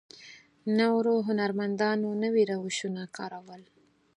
[0.77, 3.61] نورو هنرمندانو نوي روشونه کارول.